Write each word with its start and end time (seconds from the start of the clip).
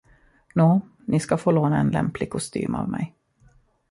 Nå, 0.55 0.81
ni 1.07 1.19
ska 1.19 1.37
få 1.37 1.51
låna 1.51 1.79
en 1.79 1.89
lämplig 1.91 2.29
kostym 2.29 2.75
av 2.75 2.89
mig. 2.89 3.15